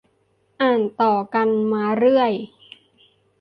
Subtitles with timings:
[0.61, 2.33] อ่านต่อกันมาเรื่อย